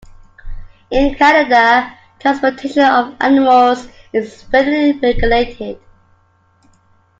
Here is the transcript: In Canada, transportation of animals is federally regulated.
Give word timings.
In 0.89 1.13
Canada, 1.13 1.95
transportation 2.19 2.81
of 2.83 3.13
animals 3.21 3.87
is 4.11 4.43
federally 4.51 4.99
regulated. 4.99 5.79